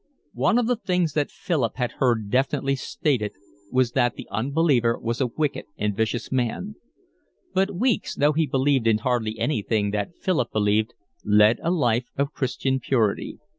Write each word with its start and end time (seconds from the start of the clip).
One 0.33 0.57
of 0.57 0.65
the 0.65 0.77
things 0.77 1.13
that 1.13 1.29
Philip 1.29 1.73
had 1.75 1.91
heard 1.99 2.31
definitely 2.31 2.75
stated 2.75 3.33
was 3.71 3.91
that 3.91 4.15
the 4.15 4.27
unbeliever 4.31 4.97
was 4.97 5.21
a 5.21 5.27
wicked 5.27 5.65
and 5.77 5.93
a 5.93 5.95
vicious 5.95 6.31
man; 6.31 6.73
but 7.53 7.75
Weeks, 7.75 8.15
though 8.15 8.33
he 8.33 8.47
believed 8.47 8.87
in 8.87 8.97
hardly 8.97 9.37
anything 9.37 9.91
that 9.91 10.15
Philip 10.19 10.51
believed, 10.51 10.95
led 11.23 11.59
a 11.61 11.69
life 11.69 12.07
of 12.17 12.33
Christian 12.33 12.79
purity. 12.79 13.37